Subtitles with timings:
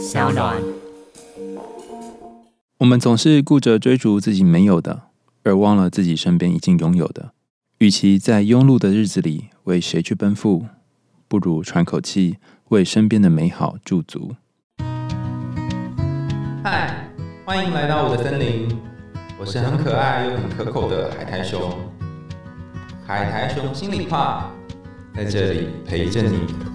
[0.00, 0.56] 小暖。
[2.78, 5.02] 我们总是顾着追逐自己没有的，
[5.42, 7.32] 而忘了自己身边已经拥有的。
[7.80, 10.64] 与其在庸碌的日子里为谁去奔赴，
[11.28, 14.34] 不如喘口气，为身边的美好驻足。
[16.64, 17.06] 嗨，
[17.44, 18.74] 欢迎来到我的森林，
[19.38, 21.78] 我是很可爱又很可口的海苔熊。
[23.06, 24.50] 海苔熊心里话，
[25.14, 26.69] 在这里陪着你。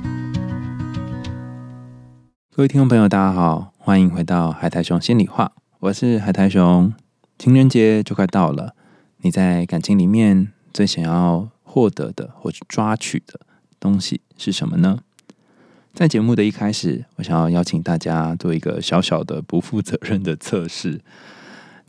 [2.56, 5.52] 各位听众朋友，大家好，欢迎回到海苔熊心里话，
[5.82, 6.94] 我是海苔熊。
[7.38, 8.74] 情人节就快到了，
[9.18, 13.42] 你在感情里面最想要获得的或者抓取的
[13.78, 15.00] 东西是什么呢？
[15.94, 21.02] 在节目的一开始，我想要邀请大家做一个小小的不负责任的测试。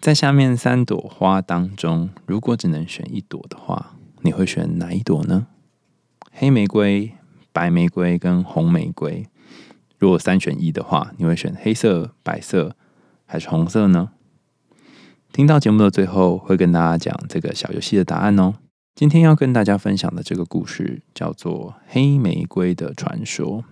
[0.01, 5.47] 在下面三朵花当中，如果只能选一朵的话，你会选哪一朵呢？
[6.33, 7.13] 黑玫瑰、
[7.53, 9.29] 白玫瑰跟红玫瑰。
[9.99, 12.77] 如果三选一的话，你会选黑色、白色
[13.25, 14.11] 还是红色呢？
[15.33, 18.55] 听到节目的最后，会跟大家讲这个小游戏的答案哦。
[18.95, 23.63] 今天要跟大家分享的这个故事叫做《黑玫瑰的传说》。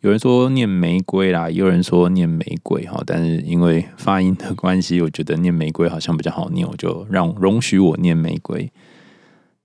[0.00, 8.72] 有人说念玫瑰啦，也有人说念玫瑰哈，但是因为发音的关系，我觉得念玫瑰好像比较好念，我就让容许我念玫瑰。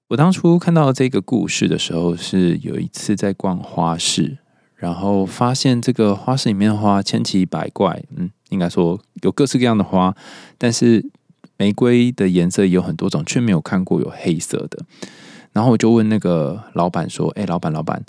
[0.09, 4.37] 我当初看到这个故事的时候，是有一次在逛花市，
[4.78, 10.16] 然后发现这个花市里面的花千奇百怪，嗯，应该说有各式各样的花，
[10.58, 11.03] 但是
[11.58, 14.86] 玫瑰的颜色有很多种，却没有看过有黑色的。
[15.52, 18.03] 然后我就问那个老板说：“哎，老板，老板。”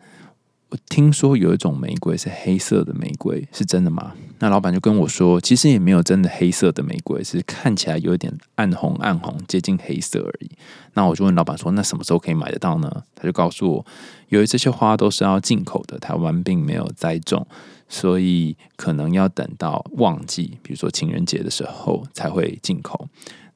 [0.70, 4.12] 我听说有一种玫瑰是黑色的玫瑰，是真的吗？
[4.38, 10.50] 那老板就跟我说，其实也没有真的黑色的玫瑰，是看起来有一点暗红、暗红，接近黑色而已。
[10.92, 13.02] 那我就问老板说，那什么时候可以买得到呢？
[13.14, 13.86] 他就告诉我，
[14.28, 17.46] 由于这些花都是要进口的，台湾并没有栽种，
[17.88, 23.08] 所以可能要等到旺季，比如说情人节的时候才会进口。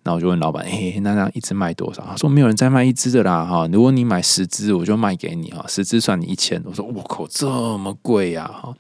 [0.05, 2.05] 那我就问老板，嘿，那那一支卖多少？
[2.05, 6.61] 他说没有人再卖一支的啦，哈，如果你买十支，我就卖给你哈，十支算你一千。
[6.65, 8.75] 我说我靠，这么贵呀，哈。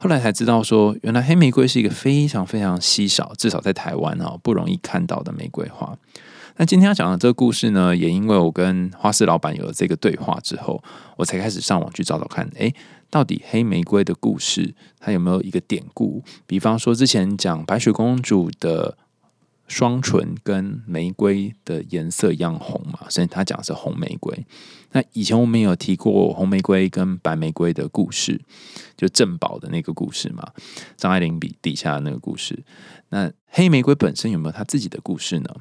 [0.00, 5.96] 后来才知道说，原来黑玫瑰是一个非常非常稀少，至少在台湾哈不容易看到的玫瑰花。
[6.56, 10.82] 那今天要讲的这个故事呢，也因为我跟花市老板有了这个对话之后，
[11.16, 12.72] 我才开始上网去找找看，哎，
[13.08, 16.24] 到底黑玫瑰的故事它有没有一个典故？
[16.48, 18.98] 比方说之前讲白雪公主的。
[19.66, 24.44] 双唇跟玫瑰的颜色一样红嘛，所以他讲的是红玫瑰。
[24.92, 28.40] 那以前我们有提过红玫瑰跟白玫瑰的故事，
[28.96, 30.52] 就郑宝的那个故事嘛，
[30.96, 32.64] 张爱玲笔底下的那个故事。
[33.08, 35.56] 那黑玫瑰本身有没有他自己的故事呢？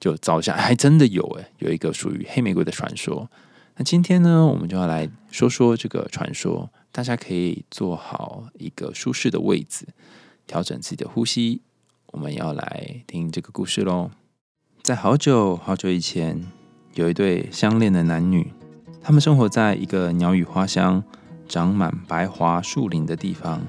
[0.00, 3.30] 就找一下，还真的有诶，有一个属于黑玫瑰的传说。
[3.76, 6.70] 那今天呢，我们就要来说说这个传说。
[6.92, 9.84] 大家可以做好一个舒适的位置，
[10.46, 11.60] 调整自己的呼吸。
[12.14, 14.08] 我们要来听这个故事喽。
[14.82, 16.46] 在好久好久以前，
[16.94, 18.52] 有一对相恋的男女，
[19.02, 21.02] 他们生活在一个鸟语花香、
[21.48, 23.60] 长满白桦树林的地方。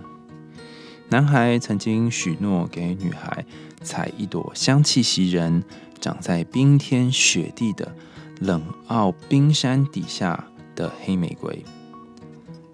[1.09, 3.43] 男孩曾经许诺给女孩
[3.81, 5.63] 采一朵香气袭人、
[5.99, 7.95] 长在冰天雪地的
[8.39, 10.45] 冷傲冰山底下
[10.75, 11.65] 的黑玫瑰。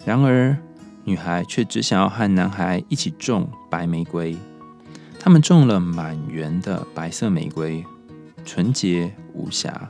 [0.04, 0.54] 然而，
[1.04, 4.36] 女孩却只想要和男孩一起种白玫瑰。
[5.24, 7.84] 他们种了满园的白色玫瑰，
[8.44, 9.88] 纯洁无瑕。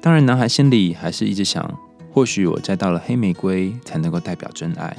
[0.00, 1.76] 当然，男孩心里还是一直想：
[2.12, 4.96] 或许我摘到了黑玫瑰，才能够代表真爱。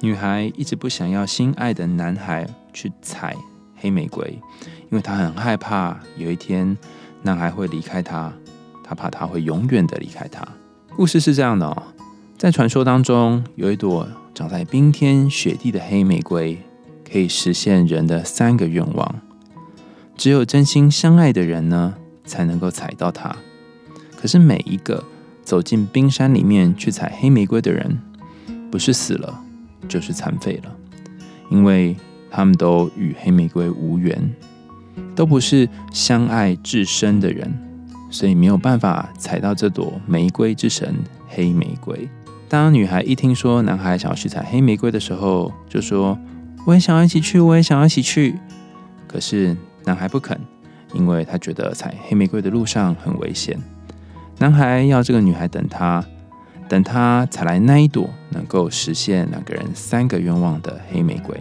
[0.00, 3.36] 女孩一直不想要心爱的男孩去采
[3.76, 4.36] 黑玫瑰，
[4.90, 6.76] 因为她很害怕有一天
[7.22, 8.32] 男孩会离开她，
[8.82, 10.42] 她怕他会永远的离开她。
[10.96, 11.82] 故事是这样的哦，
[12.36, 16.60] 在传说当中，有一朵长在冰天雪地的黑玫瑰。
[17.12, 19.16] 可以实现人的三个愿望，
[20.16, 21.92] 只有真心相爱的人呢，
[22.24, 23.36] 才能够采到它。
[24.16, 25.04] 可是每一个
[25.44, 27.98] 走进冰山里面去采黑玫瑰的人，
[28.70, 29.38] 不是死了，
[29.86, 30.74] 就是残废了，
[31.50, 31.94] 因为
[32.30, 34.34] 他们都与黑玫瑰无缘，
[35.14, 37.52] 都不是相爱至深的人，
[38.08, 40.94] 所以没有办法采到这朵玫瑰之神
[41.28, 42.08] 黑玫瑰。
[42.48, 46.18] 当女孩一听说男孩想要去采黑玫瑰的时候，就说。
[46.64, 48.38] 我也想要一起去，我也想要一起去。
[49.08, 50.38] 可是男孩不肯，
[50.94, 53.58] 因为他觉得采黑玫瑰的路上很危险。
[54.38, 56.04] 男孩要这个女孩等他，
[56.68, 61.36] 等他采来那一朵能够实现两个人三个愿望的黑玫瑰。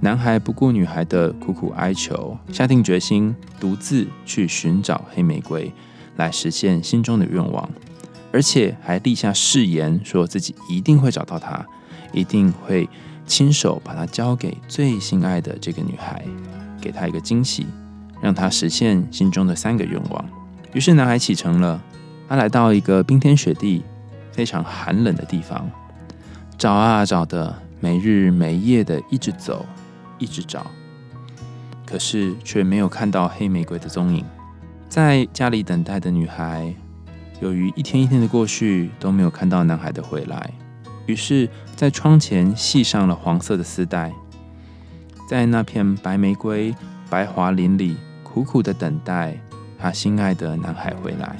[0.00, 5.72] 男孩不顾女孩的苦苦哀求，下定决心独自去寻找黑玫瑰，
[6.16, 7.68] 来实现心中的愿望，
[8.30, 11.66] 而且还立下誓言，说自己一定会找到她，
[12.12, 12.86] 一定会。
[13.28, 16.24] 亲手把它交给最心爱的这个女孩，
[16.80, 17.66] 给她一个惊喜，
[18.20, 20.24] 让她实现心中的三个愿望。
[20.72, 21.80] 于是男孩启程了，
[22.28, 23.82] 他来到一个冰天雪地、
[24.32, 25.70] 非常寒冷的地方，
[26.56, 29.64] 找啊找的，没日没夜的一直走，
[30.18, 30.66] 一直找，
[31.86, 34.24] 可是却没有看到黑玫瑰的踪影。
[34.88, 36.74] 在家里等待的女孩，
[37.40, 40.50] 由于一天一天的过去都没有看到男孩的回来。
[41.06, 41.48] 于是，
[41.78, 44.12] 在窗前系上了黄色的丝带，
[45.28, 46.74] 在那片白玫瑰
[47.08, 49.38] 白桦林里，苦苦的等待
[49.78, 51.36] 他心爱的男孩回来。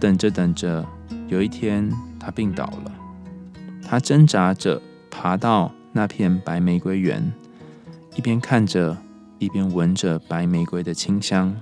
[0.00, 0.84] 等着等着，
[1.28, 1.88] 有一天
[2.18, 2.92] 他病倒了。
[3.80, 7.32] 他挣扎着爬到那片白玫瑰园，
[8.16, 8.96] 一边看着，
[9.38, 11.54] 一边闻着白玫瑰的清香。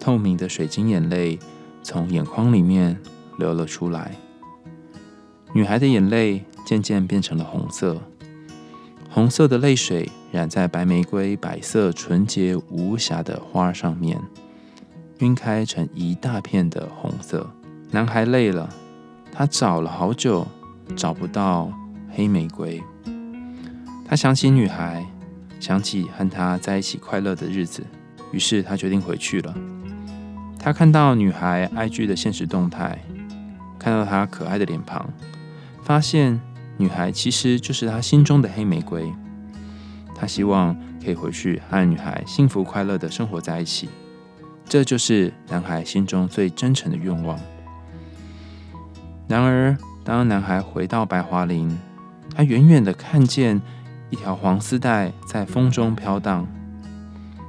[0.00, 1.38] 透明的水晶眼泪
[1.84, 2.98] 从眼眶里面
[3.38, 4.10] 流了出来。
[5.54, 8.00] 女孩的眼泪渐渐变成了红色，
[9.10, 14.18] 红色的泪水染在白玫瑰白色纯洁无瑕的花上面，
[15.18, 17.46] 晕开成一大片的红色。
[17.90, 18.70] 男孩累了，
[19.30, 20.46] 他找了好久，
[20.96, 21.70] 找不到
[22.10, 22.82] 黑玫瑰。
[24.08, 25.04] 他想起女孩，
[25.60, 27.84] 想起和她在一起快乐的日子，
[28.32, 29.54] 于是他决定回去了。
[30.58, 32.98] 他看到女孩 IG 的现实动态，
[33.78, 35.06] 看到她可爱的脸庞。
[35.82, 36.40] 发现
[36.78, 39.12] 女孩其实就是他心中的黑玫瑰，
[40.14, 43.88] 他希望可以回去和女孩幸福快乐的生活在一起，
[44.68, 47.38] 这就是男孩心中最真诚的愿望。
[49.28, 51.78] 然而，当男孩回到白桦林，
[52.34, 53.60] 他远远的看见
[54.10, 56.46] 一条黄丝带在风中飘荡，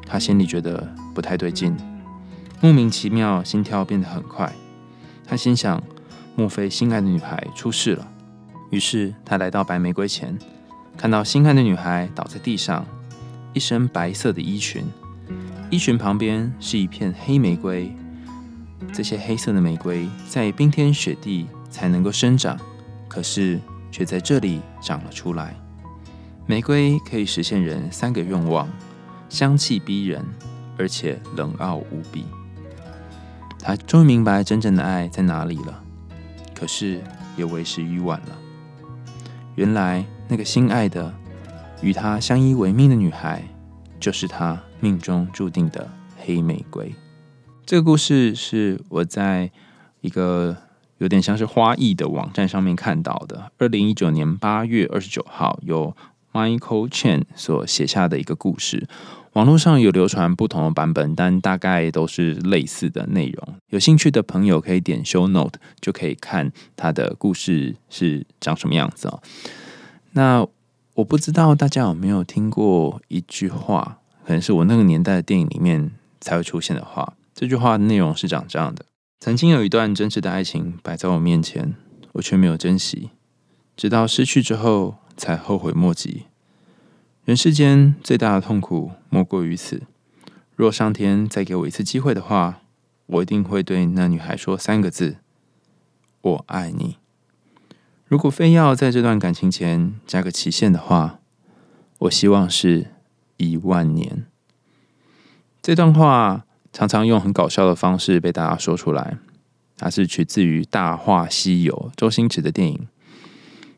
[0.05, 1.75] 他心里觉得不太对劲，
[2.61, 4.53] 莫名其妙，心跳变得很快。
[5.25, 5.81] 他心想：
[6.35, 8.07] 莫非心爱的女孩出事了？
[8.73, 10.35] 于是他来到白玫瑰前，
[10.97, 12.83] 看到心爱的女孩倒在地上，
[13.53, 14.83] 一身白色的衣裙，
[15.69, 17.95] 衣裙旁边是一片黑玫瑰。
[18.91, 22.57] 这些黑色的玫瑰在冰天雪地才能够生长，
[23.07, 23.59] 可是
[23.91, 25.55] 却在这里长了出来。
[26.47, 28.67] 玫瑰可以实现人三个愿望，
[29.29, 30.25] 香气逼人，
[30.79, 32.25] 而且冷傲无比。
[33.59, 35.83] 他终于明白真正的爱在哪里了，
[36.55, 37.03] 可是
[37.37, 38.39] 也为时已晚了。
[39.55, 41.13] 原来那个心爱的、
[41.81, 43.43] 与他相依为命的女孩，
[43.99, 46.93] 就是他命中注定的黑玫瑰。
[47.65, 49.51] 这个故事是我在
[50.01, 50.57] 一个
[50.97, 53.51] 有点像是花艺的网站上面看到的。
[53.57, 55.95] 二零一九年八月二十九号，有
[56.33, 58.87] Michael Chen 所写下的一个故事。
[59.33, 63.55] 网络上有流传不同的版本，但大概都是类似的内容。
[63.69, 69.21] 有兴趣的朋友可以点 Show Note，就可以看他的故事是长什么样子哦。
[70.11, 70.45] 那
[70.93, 75.91] 我不知道大家有没有听过一句话，可能是我那个年代的电影里面
[76.21, 77.13] 才会出现的话。
[77.33, 78.85] 这句话的内容是长这样的：
[79.19, 81.73] 曾经有一段真挚的爱情摆在我面前，
[82.11, 83.09] 我却没有珍惜，
[83.75, 86.23] 直到失去之后才后悔莫及。
[87.25, 89.83] 人世间最大的痛苦莫过于此。
[90.55, 92.61] 若上天再给我一次机会的话，
[93.05, 95.17] 我一定会对那女孩说三个字
[96.21, 96.97] ：“我爱你。”
[98.05, 101.19] 如果非要在这段感情前加个期限的话，
[101.99, 102.91] 我希望是
[103.37, 104.25] 一万年。
[105.61, 109.17] 这段话常常用很搞笑的方式被大家说出来，
[109.77, 112.87] 它是取自于《大话西游》周星驰的电影。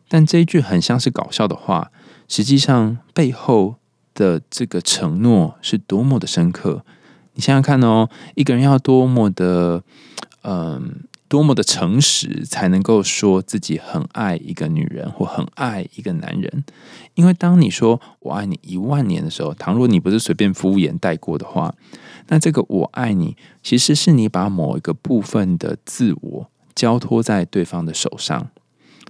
[0.07, 1.91] 但这一句很像是搞笑的话。
[2.27, 3.75] 实际上背后
[4.15, 6.83] 的这个承诺是多么的深刻，
[7.35, 9.83] 你想想看哦，一个人要多么的，
[10.41, 16.63] 嗯，多么的诚实，才能够说自己很爱一个女人或很爱一个男人？
[17.13, 21.75] 因为当你说我爱你一万年的时候，倘若你不是随便敷衍带过的话，
[22.29, 28.49] 那这个我爱你，其实是你把某一个部分的自我交托在对方的手上，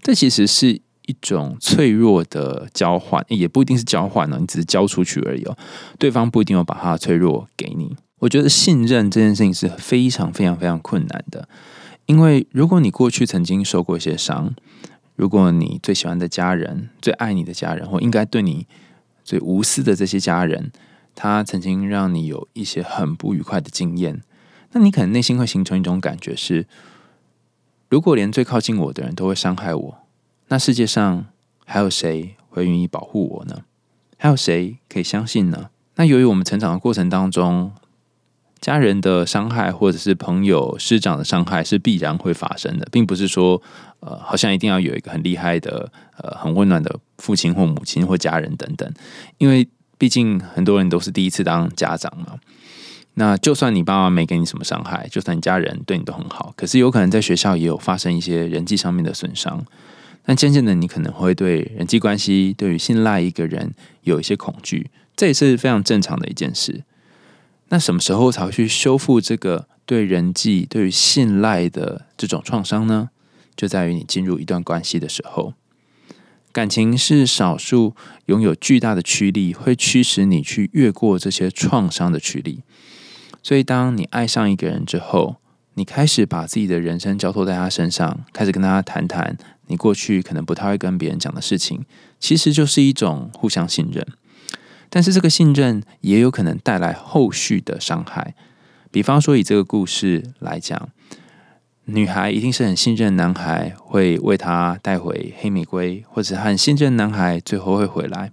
[0.04, 0.82] 这其实是。
[1.08, 5.58] 一种脆弱的交换，也不一定是交换呢，你只是交出去而已哦。
[5.98, 7.96] 对方不一定要把他的脆弱给你。
[8.20, 11.48] 我觉得信任这件事情是非常非常非常困难的，
[12.06, 14.56] 因为如果你过去曾经受过一些伤，
[15.16, 18.66] 如果你最喜欢的家人、最爱你的家人，或应该对你
[19.24, 20.72] 最无私的这些家人，
[21.14, 24.22] 他曾经让你有一些很不愉快的经验，
[24.72, 26.66] 那你可能内心会形成一种感觉是：
[27.90, 29.98] 如果连最靠近我的人都会伤害我。
[30.48, 31.26] 那世界上
[31.66, 33.64] 还有谁会愿意保护我呢？
[34.18, 35.70] 还有谁可以相信呢？
[35.96, 37.72] 那由于我们成长的过程当中，
[38.60, 43.62] 家人的伤害或者是朋友师长的伤害是必然会发生的，并不是说
[44.00, 48.92] 呃，好像一定要有一个很厉害的呃很温暖的父亲或母亲或家人等等，
[49.38, 52.40] 因为毕竟很多人都是第一次当家长嘛。
[53.16, 59.66] 那就算你爸妈没给你什么伤害，就算你家人对你都很好，可是有可能在学校也有发生一些人际上面的损伤。
[60.26, 66.84] 但渐渐的，你可能会对人际关系、对于信赖一个人有一些恐惧，这也是非常正常的一件事。
[67.70, 73.10] 那什么时候才会去修复这个对人际、对于信赖的这种创伤呢？
[73.56, 75.54] 就在于你进入一段关系的时候，
[76.52, 82.64] 感情是少数拥有巨大的驱力，会驱使你去越过这些创伤的驱力。
[83.42, 85.38] 所以，当你爱上一个人之后，
[85.76, 89.38] 你开始把自己的人生交托在他身上，开始跟他谈谈
[89.68, 91.86] 你过去可能不太会跟别人讲的事情，
[92.20, 94.06] 其实就是一种互相信任。
[94.90, 98.36] 但是，这个信任也有可能带来后续的伤害。
[98.92, 100.90] 比方说，以这个故事来讲，
[101.86, 108.32] 女孩一定是很信任男孩会为她带回黑玫瑰，或者很信任男孩最后会回来。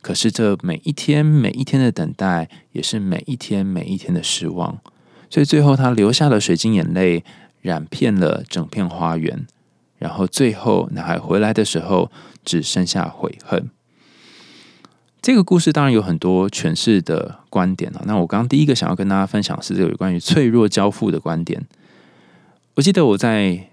[0.00, 4.80] 可是，这每一天每一天的等待，也是每一天每一天的失望。
[5.30, 7.24] 所以，最后她流下了水晶眼泪，
[7.60, 9.46] 染遍了整片花园。
[9.98, 12.10] 然后，最后男孩回来的时候，
[12.44, 13.70] 只剩下悔恨。
[15.20, 18.02] 这个故事当然有很多诠释的观点了。
[18.06, 21.66] 那我刚刚第一个想要跟大家分享是这个有关于脆弱交付的观点。
[22.74, 23.68] 我记得我在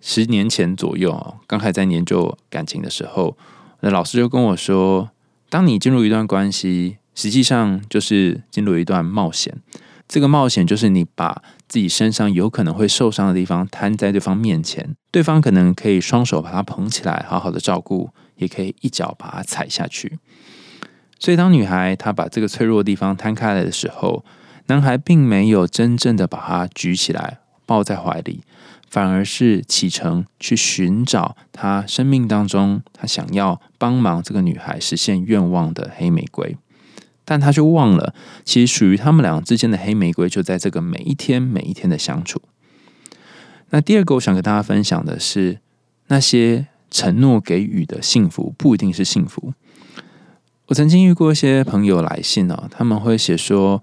[0.00, 3.36] 十年前左右啊，刚开始在研究感情的时候，
[3.80, 5.10] 那老师就跟我说。
[5.50, 9.56] 当你进入一段关系，实际上就是进入一段冒险。
[10.08, 20.18] 这个冒险就是你把自己身上有可能会受伤的地方摊在对方面前，对方可能可以双手把它捧起来，好好的照顾，也可以一脚把它踩下去。
[21.18, 24.24] 所以，当女孩她把这个脆弱的地方摊开来的时候，
[24.66, 28.42] 男孩并没有真正的把它举起来抱在怀里。
[28.90, 36.56] 反而是启程去寻找他生命当中他想要帮忙这个女孩实现愿望的黑玫瑰，
[37.28, 42.40] 但他就忘了，其实属于他们两个之间的黑玫瑰就在这个每一天每一天的相处。
[43.68, 45.58] 那第二个，我想跟大家分享的是，
[46.06, 49.52] 那些承诺给予的幸福不一定是幸福。
[50.68, 53.82] 我曾经遇过一些朋友来信哦，他们会写说。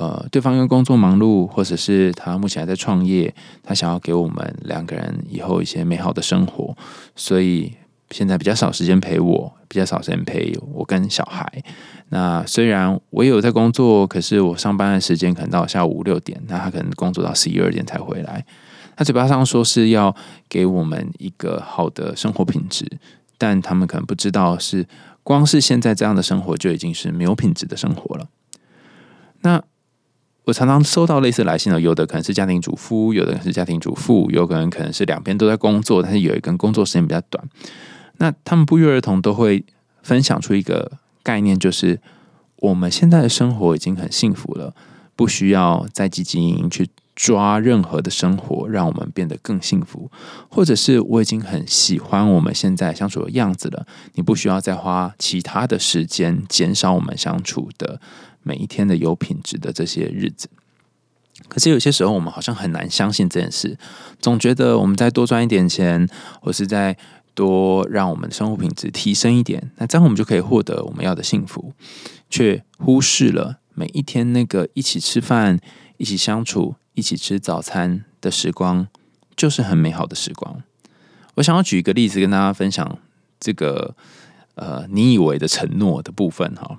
[0.00, 6.76] 呃，对方因为工作忙碌，或者是他目前还在创业，他想要给我们两个人以后一些美好的生活，
[7.14, 7.72] 所以
[8.10, 11.62] 现在比较少时间陪我，比较少时间陪我跟小孩。
[12.10, 18.44] 那虽然我也有在工作，可是我上班的时间可能到下午五六点，那他可能工作到十一二点才回来。
[18.96, 20.14] 他嘴巴上说是要
[20.48, 22.86] 给我们一个好的生活品质，
[23.38, 24.86] 但他们可能不知道，是
[25.22, 28.28] 光是现在这样的生活就已经是没有品质的生活了。
[29.40, 29.62] 那。
[30.46, 37.42] 我常常收到类似来信的，有的可能是家庭主妇，有的是家庭主妇，有可能可能是两边都在工作，但是有一根工作时间比较短。
[38.18, 39.64] 那他们不约而同都会
[40.02, 40.92] 分享出一个
[41.22, 42.00] 概念，就是
[42.56, 44.74] 我们现在的生活已经很幸福了，
[45.16, 50.10] 不需要再积极营营去抓任何的生活，让我们变得更幸福，
[50.48, 58.00] 或者是我已经很喜欢我们现在相处的样子了，你不需要再花其他的时间减少我们相处的。
[58.46, 60.50] 每一天的有品质的这些日子，
[61.48, 63.78] 可是有些时候我们好像很难相信这件事，
[64.20, 66.06] 总觉得我们再多赚一点钱，
[66.42, 66.94] 或是再
[67.34, 71.72] 多让我们的生活品质提升一点，那这样我们就可以获得我们要的幸福，
[72.30, 75.58] 却忽视了每一天那个一起吃饭、
[75.96, 78.86] 一起相处、一起吃早餐的时光，
[79.36, 80.62] 就是很美好的时光。
[81.34, 82.98] 我想要举一个例子跟大家分享
[83.40, 83.96] 这个
[84.54, 86.78] 呃，你以为的承诺的部分哈。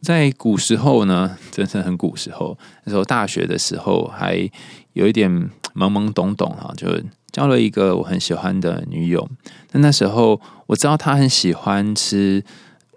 [0.00, 2.58] 在古时候呢， 真是很古时候。
[2.82, 4.50] 那时候大学的时候，还
[4.94, 5.30] 有一点
[5.74, 6.88] 懵懵懂懂哈，就
[7.32, 9.28] 交了一个我很喜欢的女友。
[9.72, 12.44] 那那时候我知道她很喜欢吃，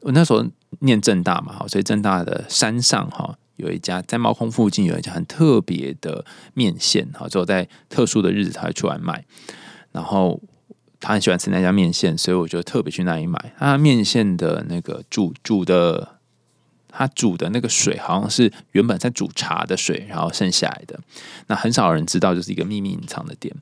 [0.01, 0.46] 我那时候
[0.82, 9.25] 念正大嘛，所以正大的山上哈有一家在猫空附近有一家很特别的面线哈，只有在特殊的日子才会出来卖。
[9.92, 10.42] 然后
[11.00, 13.54] 他很喜欢吃那家面线，所以我就特别去那里买。
[13.58, 16.10] 他面线的那个煮煮的。
[16.98, 20.98] 他煮的那个水好像是原本在煮茶的水，然后剩下来的。
[21.48, 23.54] 那很少人知道，就是一个秘密隐藏的店。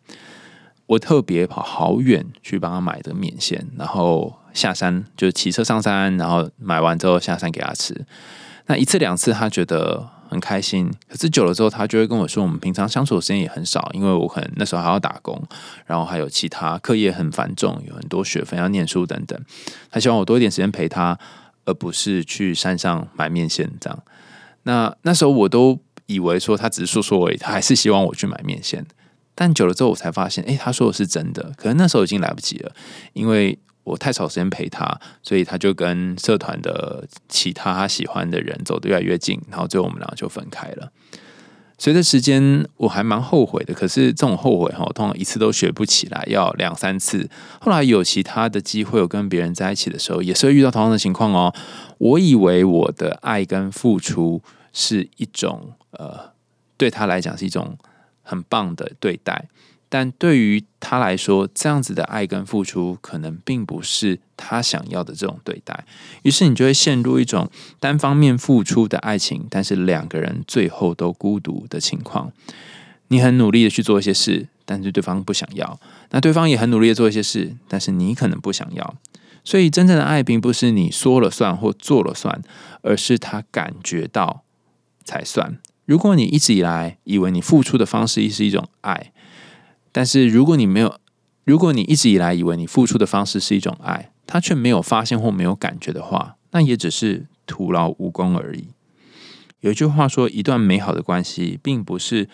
[0.86, 8.06] 我特别跑好远去帮他买的面线，然后下山就骑车上山，然后买完之后下山给他吃。
[8.68, 15.42] 那一次两次他觉得很开心，可是久了之后他就会跟我说，我们平常相处的时间也很少，因为我可能那时候还要打工，
[15.86, 19.40] 然后还有其他课业很繁重，有很多学分要念书等等。
[19.90, 21.18] 他希望我多一点时间陪他。
[21.66, 23.98] 而不是去山上买面线这样。
[24.64, 28.86] 那那时候我都以为说他只是说说而已，他还是希望我去买面线。
[29.36, 31.52] 但久了之后，我才发现，哎，他说的是真的。
[31.58, 32.72] 可能那时候已经来不及了，
[33.14, 40.92] 因为我太少时间陪他，所以他就跟社团的其他喜欢的人走得越来越近，然后最后我们两个就分开了。
[41.80, 43.74] 随着时间，我还蛮后悔的。
[43.74, 47.28] 可是这种后悔哈，通常一次都学不起来，要两三次。
[47.60, 51.54] 后来有其他的机会，我跟别人在一起的时候，也是会遇到同样的情况哦。
[51.98, 56.32] 我以为我的爱跟付出是一种呃，
[56.78, 57.76] 对他来讲是一种
[58.24, 59.48] 很棒的对待。
[59.88, 65.86] 但对于他来说，这样子的爱跟付出，可能并不是他想要的这种对待。
[66.24, 67.48] 于是你就会陷入一种
[67.80, 72.32] 单方面付出的爱情，但是两个人最后都孤独的情况。
[73.10, 78.96] 你很努力的去做一些事，但是对方不想要；那对方也很努力的做一些事，但是你可能不想要。
[79.44, 82.42] 所以真正的爱，并不是你说了算或做了算，
[82.82, 84.42] 而是他感觉到
[85.04, 85.60] 才算。
[85.86, 89.12] 如果你一直以来以为你付出的方式是一种爱，
[89.92, 90.98] 但是如果你没有，
[91.44, 98.70] 如果你一直以来以为你付出的方式是一种爱，他却没有发现或没有感觉的话，那也只是徒劳无功而已。
[99.60, 102.30] 有一句话说，一段美好的关系，并不是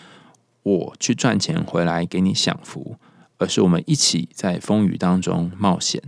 [0.62, 2.96] 我去赚钱回来给你享福，
[3.38, 6.00] 而是我们一起在风雨当中冒险。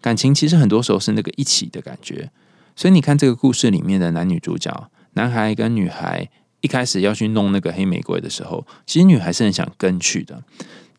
[0.00, 2.30] 感情其实很多时候是那个一起的感觉。
[2.74, 6.30] 所以你看这个故事里面的男女主角，男孩跟女孩。
[6.62, 10.42] 一开始要去弄那个黑玫瑰的时候，其实女孩是很想跟去的，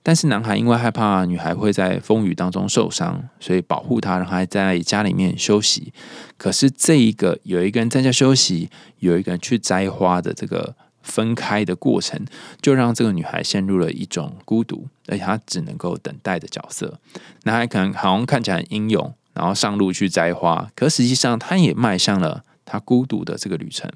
[0.03, 5.91] 但是男孩因为害怕女孩会在风雨当中受伤，所以保护她，让她在家里面休息。
[6.37, 12.25] 可是这一个有一个人在家休息，有一个人去摘花的这个分开的过程，
[12.61, 16.99] 就让这个女孩陷入了一种孤独，而且她只能够等待的角色。
[17.43, 23.89] 男孩可能好像看起来很英勇，然后上路去摘花，可实际上他也迈向了他孤独的这个旅程。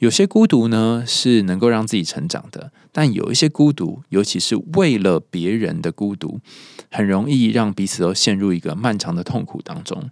[0.00, 6.40] 有些孤独呢是能够让自己成长的，但有一些孤独，尤其是为了别人的孤独，
[6.90, 10.10] 很容易让彼此都陷入一个漫长的痛苦当中。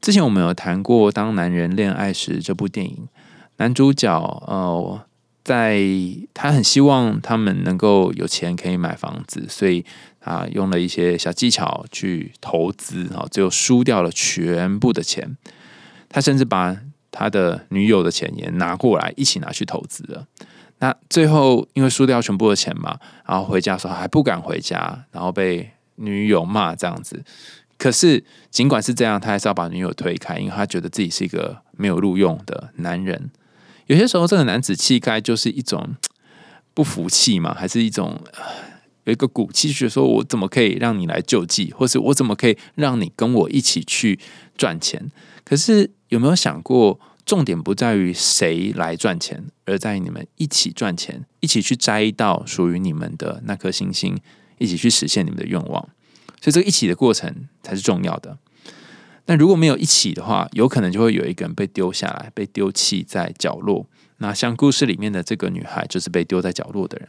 [0.00, 3.08] 之前我们有谈过《当男人恋爱时》这部电影，
[3.58, 5.02] 男主角呃，
[5.44, 5.82] 在
[6.32, 9.84] 他很希望他们能够有钱可以买房子，所以
[10.20, 15.36] 啊用了一些小技巧去投资啊，最后输掉了全部的钱。
[16.08, 16.76] 他甚至把
[17.10, 20.26] 他的女友的钱也拿过来一起拿去投资了。
[20.78, 27.22] 那最后因为输掉全部的钱嘛，然后回家的时候还不敢回家，然后被女友骂这样子。
[27.76, 33.30] 可是尽管是这样，他还是要把女友推开，因为他觉得自己是一个没有录用的男人。
[33.88, 35.96] 有些时候，这个男子气概就是一种
[36.72, 38.18] 不服气嘛，还是一种
[39.04, 44.18] 有一个骨气，觉得说我怎么可以让你来救济，或是我怎么可以让你跟我一起去
[44.56, 45.10] 赚钱？
[45.44, 45.90] 可是。
[46.10, 54.18] 有没有想过，重点不在于谁来赚钱，而在于你们一起赚钱，一起去摘到属于你们的那颗星星，
[54.58, 55.88] 一起去实现你们的愿望。
[56.40, 58.36] 所以这个一起的过程才是重要的。
[59.24, 63.86] 但如果没有一起的话，有可能就会有一个人被丢下来，被丢弃在角落。
[64.18, 67.08] 那像故事里面的这个女孩，就是被丢在角落的人。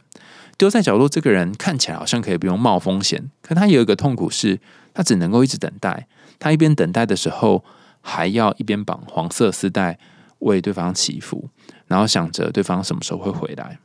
[0.56, 4.60] 丢在角落这个人看起来好像可以不用冒风险，可他有一个痛苦是，
[4.94, 6.06] 他只能够一直等待。
[6.38, 7.64] 他一边等待的时候。
[8.02, 9.98] 还要一边绑黄色丝带
[10.40, 11.48] 为对方祈福，
[11.86, 13.78] 然后想着对方什么时候会回来。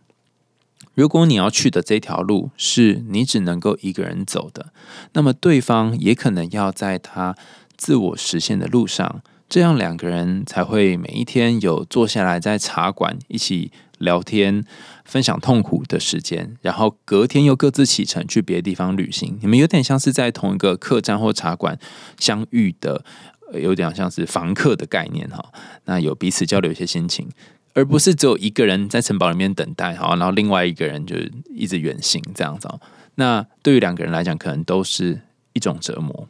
[0.96, 4.74] 如果你要去的这条路是你只能够一个人走的，
[5.14, 7.36] 那么对方也可能要在他
[7.78, 14.66] 自我实现的路上，这样两个人才会每一天有坐下来在茶馆一起聊天、
[15.06, 19.38] 分享痛苦的时间，然后隔天又各自启程去别的地方旅行。
[19.42, 21.78] 你们有点像是在同一个客栈或茶馆
[22.18, 23.06] 相遇的。
[23.54, 25.54] 有点像是房客的概念哈，
[25.86, 27.28] 那有彼此交流一些心情，
[27.74, 32.68] 而不是只有一个人在城堡里面等待哈，然后另外一个人就是一直远行这样子。
[33.16, 35.22] 那对于两个人来讲，可能都是
[35.54, 36.28] 一种折磨。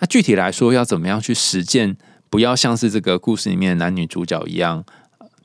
[0.00, 1.96] 那具体来说，要怎么样去实践，
[2.28, 4.84] 不要像是这个故事里面的男女主角一样，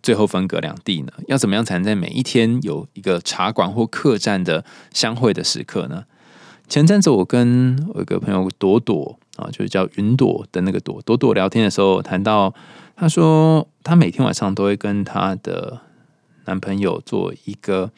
[0.01, 1.11] 最后分隔两地呢？
[1.27, 6.05] 要怎么样才能在每一天有一个茶馆或客栈的相会的时刻呢？
[6.67, 9.19] 前阵子我跟我一个朋友朵朵。
[9.35, 12.53] 啊，就是叫云朵的那个朵朵朵聊天的时候，谈到
[12.95, 15.81] 她说，她每天晚上都会跟她的
[16.45, 17.91] 男朋友做一个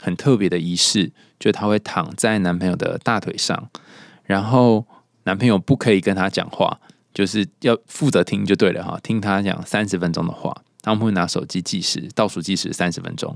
[0.00, 3.68] 很特别的仪式，就她会躺在男朋友的大腿上，
[4.24, 4.86] 然后
[5.24, 6.80] 男朋友不可以跟她讲话，
[7.12, 10.62] 就是要负责听就对了哈，听她讲三十分钟的话。
[10.82, 13.34] 他们会拿手机计时，倒数计时三十分钟。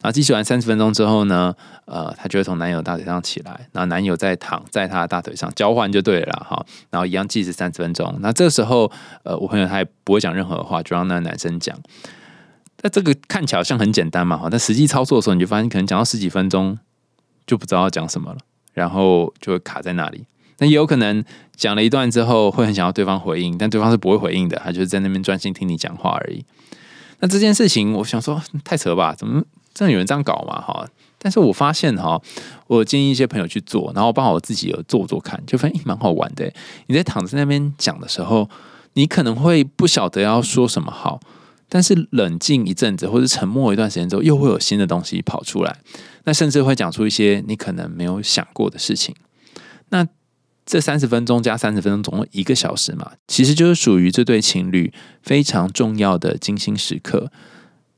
[0.00, 1.54] 然后计时完三十分钟之后呢，
[1.84, 6.64] 呃，他就会从男友大腿上起来，然后男友再躺在他的大腿上交换就对了哈。
[6.90, 8.16] 然后一样计时三十分钟。
[8.20, 8.90] 那这时候，
[9.24, 11.78] 呃，我朋友他也不会讲任何话，就让那个男生讲。
[12.82, 16.78] 那这个看起来好像很简单嘛，哈，但实际操作的时候，你就发现可能讲到十几分钟
[17.46, 18.38] 就不知道要讲什么了，
[18.74, 20.26] 然后就会卡在那里。
[20.58, 21.22] 那也有可能
[21.54, 26.44] 讲了一段之后，会很想要对方回应，但对方是不会回应的，他就是在那边专心听你讲话而已。
[27.20, 29.14] 那这件事情，我想说太扯吧？
[29.14, 29.42] 怎么
[29.74, 30.60] 真的有人这样搞嘛？
[30.60, 30.86] 哈！
[31.18, 32.20] 但是我发现哈，
[32.66, 36.52] 我建议一些朋友去做，然后包括我自己有做做看，就发现蛮好玩的。
[36.86, 38.48] 你在躺在那边讲的时候，
[38.92, 41.18] 你可能会不晓得要说什么好，
[41.68, 45.76] 但是冷静一阵子或者沉默一段时间之后，又会有新的东西跑出来。
[46.24, 49.14] 那甚至会讲出一些你可能没有想过的事情。
[50.66, 57.30] 这三十分钟加三十分钟，总共一个小时嘛，其实就是属于这对情侣非常重要的精心时刻。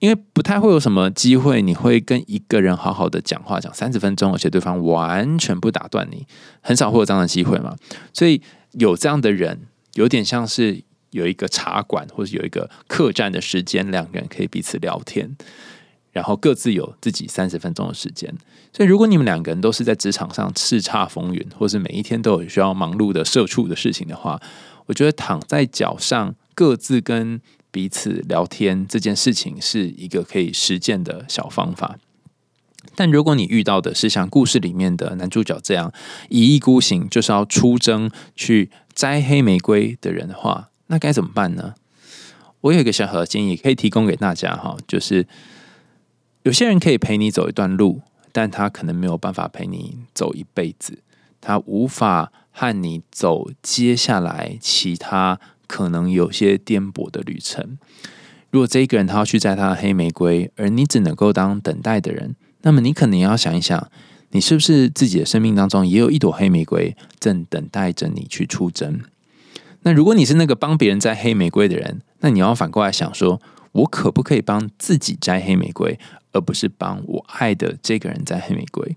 [0.00, 6.24] 因为不太会有什么机会，你会跟一个人好好的讲话，讲三十分钟，而且对方完全不打断你，
[6.60, 7.74] 很少会有这样的机会嘛。
[8.12, 8.40] 所以
[8.72, 9.62] 有这样的人，
[9.94, 15.36] 有点像是有一个茶馆或者有一个客栈的时间，两个人可以彼此聊天。
[16.10, 18.34] 然后各自有自己三十分钟的时间，
[18.72, 24.40] 所以如果你们两个人都是在职场上叱咤风云，或是每一天都有需要忙碌的社畜的事情的话，
[24.86, 27.40] 我觉得躺在脚上各自跟
[27.70, 31.98] 彼此聊天这件事情是一个可以实践的小方法。
[32.96, 35.92] 但如果你遇到的是像故事里面的男主角这样
[36.30, 41.74] 一意孤行，就是要出征去摘黑玫瑰的人的话，那该怎么办呢？
[42.62, 45.26] 我有一个小小的建议可以提供给大家哈，就是。
[46.42, 48.00] 有些人可以陪你走一段路，
[48.32, 50.98] 但他可能没有办法陪你走一辈子。
[51.40, 57.78] 他无法和你走接下来其他可能有些颠簸的旅程。
[58.50, 63.90] 如果这一个人他要去摘他的黑玫瑰，而你只能够当等待的人，那么你可能要想一想，
[64.30, 69.00] 你是不是自己的生命当中也有一朵黑玫瑰正等待着你去出征？
[69.82, 73.40] 那如果你是那个帮别人摘黑玫瑰的人，那你要反过来想说，
[73.72, 75.98] 我可不可以帮自己摘黑玫瑰？
[76.32, 78.96] 而不是帮我爱的这个人摘黑玫瑰。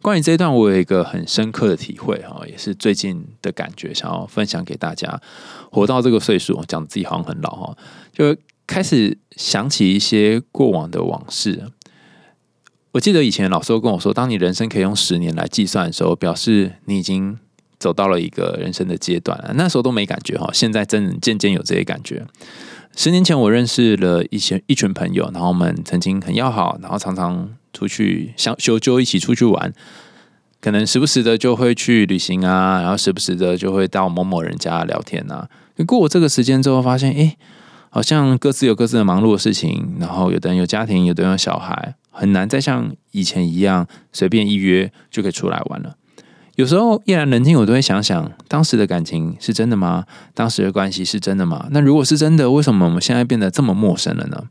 [0.00, 5.20] 关于这一段，我有一个很深刻的体会哈，也是最近的感觉，想要分享给大家。
[5.70, 7.76] 活到这个岁数，讲自己好像很老哈，
[8.12, 11.70] 就开始想起一些过往的往事。
[12.90, 17.38] 我记得以前老师都跟我说，当你人生可以用十年来计算的时候，表示你已经
[17.82, 19.36] 走到了一个人生的阶段。
[19.56, 22.24] 那时候都没感觉哈，现在真渐渐有这些感觉。
[22.94, 29.72] 十年前，我认识了一些一群朋友，然后我们曾经很要好，然后常常出去相修就一起出去玩，
[30.60, 35.48] 可能时不时的就会去旅行啊，然后时不时的就会到某某人家聊天啊。
[35.84, 37.36] 过这个时间之后，发现哎，
[37.88, 45.96] 好像各自有各自的忙碌的事情，然后有的人有家庭，有的人有小孩，很难再像以前一样随便一约就可以出来玩了。
[46.62, 50.04] 有时候依然冷静，我都会想想，当时的感情是真的吗？
[50.32, 51.66] 当时的关系是真的吗？
[51.72, 54.44] 那如果是真的，为什么我们现在变得这么陌生了呢？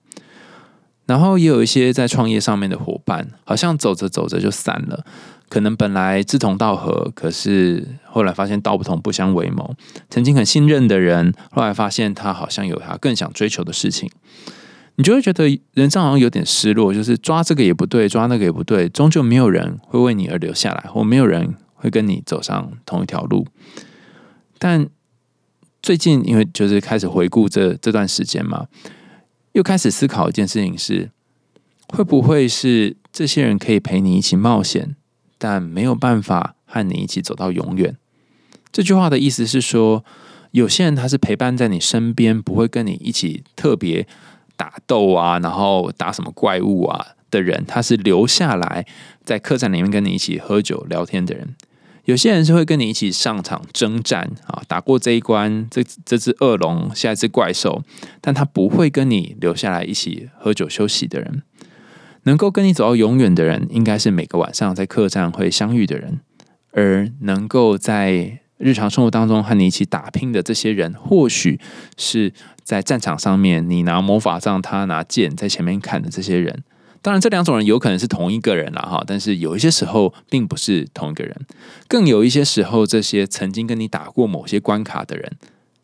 [1.06, 5.06] 然后也有一些在创业上面的伙伴，好像走着走着就散了。
[5.48, 9.74] 可能本来志同道合，可是后来发现道不同不相为谋。
[10.10, 14.12] 曾经很信任的人，后来发现他好像有他更想追求的事情，
[14.98, 21.56] 你就会觉得人生好像有点失落，就是抓这个也不对，抓那个也不对，终究没有人会为你而留下来，或没有人。
[21.82, 23.48] 会跟你走上同一条路，
[24.60, 24.88] 但
[25.82, 28.68] 最近因为就是开始回顾这这段时间嘛，
[29.54, 31.10] 又开始思考一件事情是：
[31.88, 34.96] 会不会是这些人可以陪你一起冒险，
[35.40, 37.98] 但没有办法和你一起走到永远？
[38.72, 40.06] 这句话的意思是说，
[40.52, 44.08] 有些人他是陪伴在你身边，不会跟你一起特别
[44.56, 48.86] 打斗啊，然后打什么怪物啊的人，他是留下来
[49.26, 51.56] 在客栈里面跟你一起喝酒聊天的人。
[52.12, 57.84] 有些人是会跟你一起上场征战啊，打过这一关，这这只恶龙，下一只怪兽，
[58.20, 61.44] 但他不会跟你留下来一起喝酒休息的人。
[62.24, 66.20] 能够跟你走到永远的人，应该是每个晚上在客栈会相遇的人。
[66.74, 71.62] 而能够在日常生活当中和你一起打拼的这些人，或许
[71.96, 76.62] 是在战场上面，你拿魔法杖，他拿剑在前面砍的这些人。
[77.02, 81.36] 当然，这两种人有可能是同一个人了哈，但是有一些时候并不是同一个人，
[81.88, 85.38] 更有一些时候，这些曾经跟你打过某些关卡的人，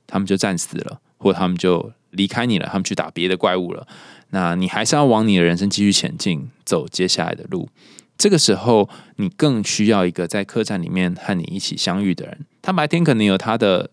[0.06, 3.88] 他们就战死了，或他们就离开你了，他们去打别的怪物了。
[4.30, 7.68] 那你还是要往你的人生继续前进，走接下来的路。
[8.18, 12.46] 这个时候，你更需要一个在客栈里面和你一起相遇的人。
[12.62, 13.90] 他白天可能有他的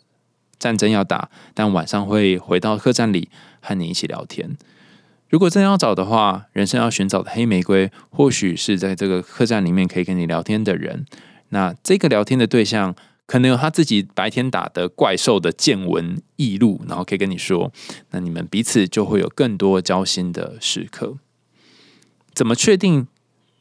[0.59, 3.29] 战争要打，但晚上会回到客栈里
[3.61, 4.57] 和你一起聊天。
[5.29, 11.05] 如果真要找的话，人生要寻找的黑玫瑰，或许是在这个客栈里面可以跟你聊天的人。
[11.49, 12.95] 那这个聊天的对象，
[13.27, 17.73] 可能有他自己白天打的怪兽的见闻异录，然后可以跟你说，
[18.11, 21.17] 那你们彼此就会有更多交心的时刻。
[22.33, 23.07] 怎么确定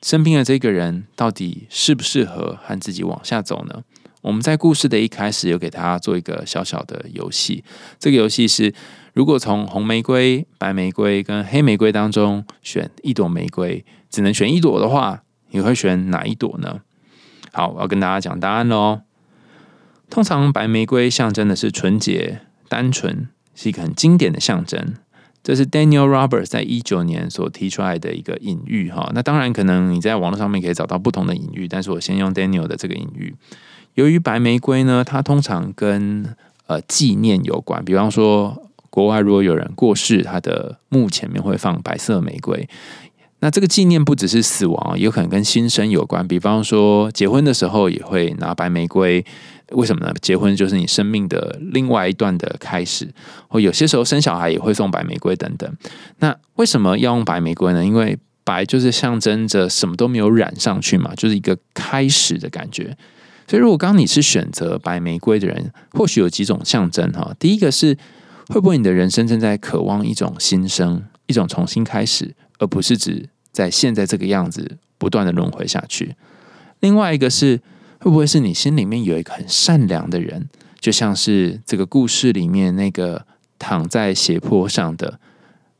[0.03, 3.83] 身边的这个人到底适不适合和自己往下走呢？
[4.23, 7.61] 我们在故事的一开始有给大家做一个小小的游戏，
[7.99, 8.73] 这个游戏是
[9.13, 16.79] 如果从红玫瑰、白玫瑰跟黑玫瑰当中选一朵玫瑰，只能选一朵的话，你会选哪一朵呢？
[17.51, 19.01] 好，我要跟大家讲答案喽。
[20.09, 24.93] 通常白玫瑰象征的是纯洁、单纯，是一个很经典的象征。
[25.43, 29.11] 这是 Daniel Roberts 在一九年所提出来的一个隐喻哈。
[29.13, 33.35] 那当然，可能你在网络上面可以找到不同的隐喻，但是我先用 Daniel 的这个隐喻。
[33.95, 36.35] 由于白玫瑰呢，它通常跟
[36.67, 42.67] 呃纪念有关，比方说国外如果有人过世，他的墓前面会放白色玫瑰。
[43.39, 46.25] 那这个纪念不只是死亡，有可能跟新生有关。
[46.25, 49.25] 比方说结婚的时候也会拿白玫瑰，
[49.71, 50.13] 为什么呢？
[50.21, 53.13] 结婚就是你生命的另外一段的开始，
[53.49, 55.69] 或有些时候生小孩也会送白玫瑰等等。
[56.19, 57.83] 那为什么要用白玫瑰呢？
[57.83, 62.95] 因为白就是象征着什么都没有染上去嘛，就是一个开始的感觉。
[63.47, 67.35] 所以如果刚你是选择白玫瑰的人，或许有几种象征哈。
[67.37, 67.97] 第一个是
[68.47, 73.29] 会不会你的人生正在渴望一种新生，一种重新开始，而不是指。
[73.53, 76.15] 在现在这个样子不断的轮回下去。
[76.79, 77.61] 另外一个是
[77.99, 83.27] 会不会是你心里面有一个很善良的人，就像是这个故事里面那个
[83.59, 85.19] 躺在斜坡上的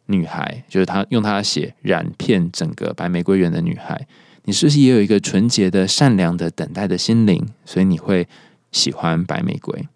[0.05, 4.07] 女孩，就是她用她的血染遍整个白玫瑰园的女孩。
[4.45, 7.47] 你是不是也有一个纯洁的、善良的、等待的心灵？
[7.65, 8.27] 所以你会
[8.71, 9.87] 喜欢白玫瑰。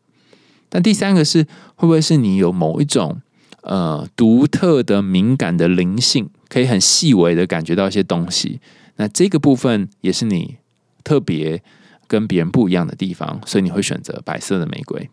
[0.69, 1.43] 但第三个是
[1.75, 3.21] 会不会是你有某一种
[3.61, 6.29] 呃独特的、敏感的灵性？
[6.49, 8.61] 可以很细微的感觉到一些东西，
[8.95, 10.55] 那这个部分也是你
[11.03, 11.61] 特别
[12.07, 15.09] 跟别人不一样的地方，所以你会选择白色的玫瑰。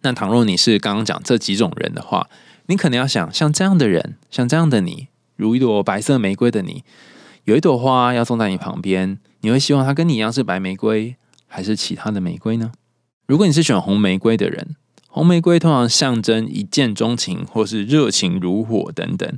[0.00, 2.28] 那倘若你是刚刚讲这几种人的话，
[2.66, 6.82] 你可能要想，像这样的人，像这样的你，如一朵白色玫瑰的你，
[7.44, 11.16] 有一朵花要送在你旁边，你会希望它跟你一样是白玫瑰，
[11.48, 12.72] 还是其他的玫瑰呢？
[13.26, 14.76] 如果你是选红玫瑰的人，
[15.08, 19.36] 红玫瑰通常象征一见钟情，或是热情如火等等。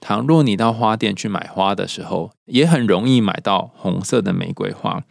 [0.00, 5.02] 倘若你到花店去买花的时候，也很容易买到红色的玫瑰花。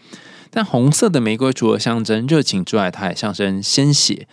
[0.49, 4.27] 但红色的玫瑰除了象征热情之外，它也象征鲜血。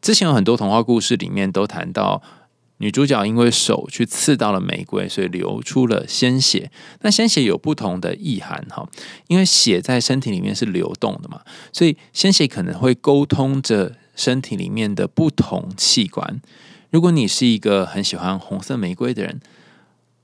[0.00, 2.22] 之前有很多童话故事里面都谈到，
[2.82, 6.68] 女主角因为手去刺到了玫瑰，所以流出了鲜血。
[7.02, 8.84] 那鲜血有不同的意涵哈，
[9.28, 11.42] 因为血在身体里面是流动的嘛，
[11.72, 16.42] 所以鲜血可能会沟通着身体里面的不同器官。
[16.90, 19.40] 如果你是一个很喜欢红色玫瑰的人，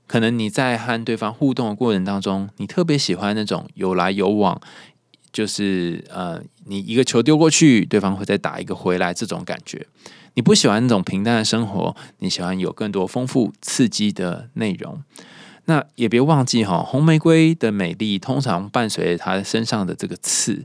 [0.09, 4.61] 可能你在和对方互动的过程当中，你特别喜欢那种有来有往，
[5.33, 9.87] 就是呃，你一个球丢过去，对方会再打一个回来这种感觉。
[10.35, 15.03] 你不喜欢那种平淡的生活，你喜欢有更多丰富刺激的内容。
[15.65, 20.65] 那也别忘记哈，红玫瑰的美丽通常伴随着它身上的这个刺，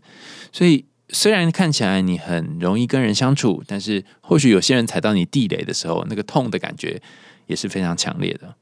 [0.51, 7.01] 所以虽然看起来你很容易跟人相处，但是或许有些人踩到你地雷的时候，那个痛的感觉
[7.47, 8.55] 也是非常强烈的。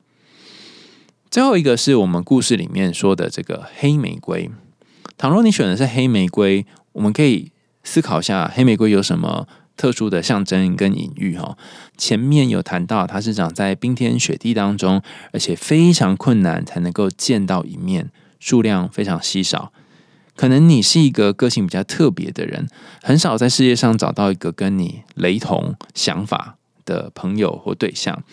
[1.30, 4.50] 最后一个是我们故事里面说的这个黑玫瑰。
[5.18, 7.52] 倘若你选的是黑玫瑰，我们可以
[7.84, 9.48] 思考一下黑玫瑰有什么
[9.82, 11.58] 特殊的象征跟隐喻哈。
[11.98, 15.02] 前面有谈到它是长在冰天雪地当中，
[15.34, 19.74] 而且非常困难才能够见到一面，数量非常稀少。
[20.36, 22.68] 可能你是一个个性比较特别的人，
[23.02, 28.24] 很少在世界上找到一个跟你雷同想法的朋友或对象。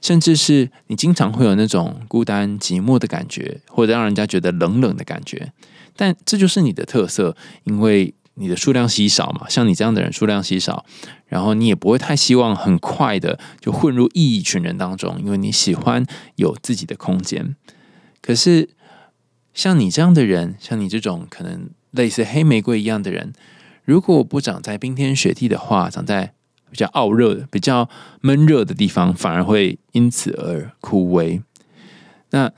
[0.00, 5.52] 甚至是你经常会有那种孤单寂寞的感觉，或者让人家觉得冷冷的感觉，
[5.96, 9.48] 但这就是你的特色，因为你的数量稀少嘛。
[9.48, 10.84] 像你这样的人数量稀少，
[11.26, 16.04] 然后你也不会太希望很快的就混入异一群人当中，因为你喜欢
[16.36, 17.56] 有自己的空间。
[18.20, 18.70] 可是
[19.52, 23.32] 像你这样的人，像你这种可能类似黑玫瑰一样的人，
[23.84, 26.34] 如果不长在冰天雪地的话，长在。
[26.70, 27.88] 比较傲热、比较
[28.20, 31.40] 闷热的地方，反而会因此而枯萎。
[32.30, 32.50] 那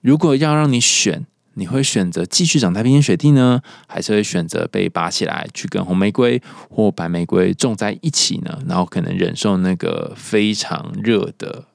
[0.00, 1.24] 如果要让你选，
[1.60, 8.58] 你会选择继续长在冰天雪地呢，还是会选择被拔起来去跟红玫瑰或白玫瑰种在一起呢？
[8.66, 11.66] 然后可能忍受那个非常热的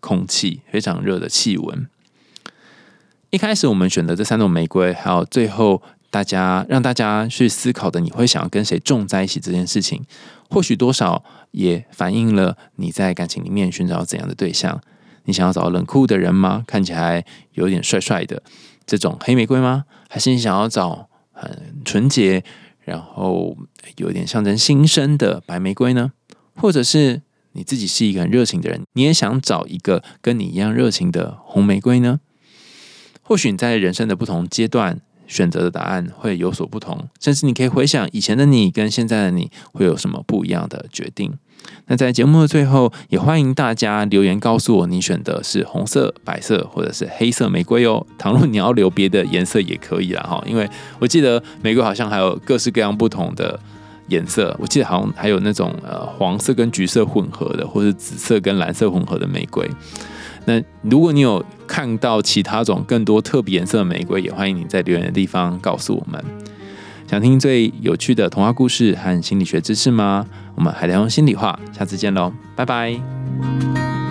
[0.00, 1.86] 空气、非常热的气温。
[3.28, 5.82] 一开始我们选择这三种玫瑰，还有最后。
[6.10, 10.00] 大家让大家去思考的，你会想要跟谁种在一起这件事情，
[10.48, 14.80] 或许多少也反映了你在感情里面寻找怎样的对象。
[15.24, 16.62] 你想要找冷酷的人吗？
[16.68, 18.40] 看起来有点帅帅的
[18.86, 19.84] 这种黑玫瑰吗？
[20.08, 22.44] 还是你想要找很纯洁，
[22.80, 23.56] 然后
[23.96, 26.12] 有点象征新生的白玫瑰呢？
[26.56, 32.20] 或者是你自己是一个很热情的人，你也想找一个跟你一样热情的红玫瑰呢？
[33.22, 41.32] 或许你在人生的不同阶段选择的答案会有所不同，甚至你可以回想以前的你跟现在的你会有什么不一样的决定。
[41.86, 48.06] 那在节目的最后，也欢迎大家留言告诉我你选的是红色、白色或者是黑色玫瑰哦。
[48.18, 53.58] 倘若你要留别的颜色也可以啦哈，因为我记得玫瑰好像还有各式各样不同的
[54.08, 59.68] 颜色，我记得好像还有那种呃黄色跟橘色混合的，或者紫色跟蓝色混合的玫瑰。
[60.46, 66.22] 那如果你有看到其他种更多特别颜色的玫瑰，也欢迎你在留言的地方告诉我们。
[67.06, 70.26] 想听最有趣的童话故事和心理学知识吗？
[70.54, 74.03] 我们海苔用心里话，下次见喽，拜拜。